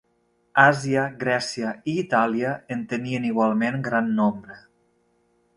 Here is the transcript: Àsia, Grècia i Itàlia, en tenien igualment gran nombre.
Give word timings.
Àsia, 0.61 1.03
Grècia 1.23 1.75
i 1.93 1.95
Itàlia, 2.05 2.55
en 2.77 2.83
tenien 2.95 3.31
igualment 3.33 3.81
gran 3.89 4.13
nombre. 4.23 4.61